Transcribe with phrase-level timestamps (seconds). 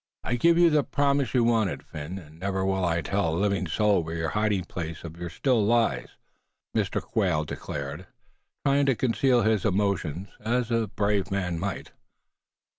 [0.23, 3.67] "I give you the promise you wanted, Phin, and never will I tell a living
[3.67, 6.07] soul where the hiding place of your Still lies,"
[6.75, 6.99] Mr.
[6.99, 8.07] Quail declared,
[8.65, 11.91] trying to conceal his emotion as a brave man might.